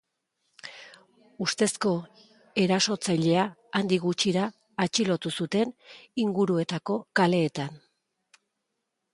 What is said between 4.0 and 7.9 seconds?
gutxira atxilotu zuten inguruetako kaleetan.